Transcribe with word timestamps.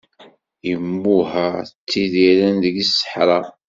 Imuha 0.71 1.47
tidiren 1.89 2.55
deg 2.63 2.75
seḥra. 2.85 3.39